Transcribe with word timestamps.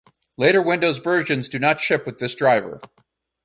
Later 0.35 0.63
Windows 0.63 0.97
versions 0.97 1.47
do 1.47 1.59
not 1.59 1.79
ship 1.79 2.07
with 2.07 2.17
this 2.17 2.33
driver. 2.33 2.81